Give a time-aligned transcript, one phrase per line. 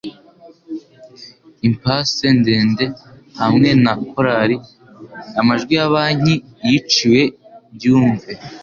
[1.67, 2.85] Impasse ndende
[3.39, 4.57] hamwe na korari.
[5.39, 6.33] Amajwi ya banki
[6.67, 7.21] yiciwe
[7.75, 8.31] byumve